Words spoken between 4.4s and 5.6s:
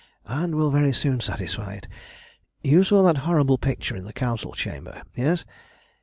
chamber? Yes.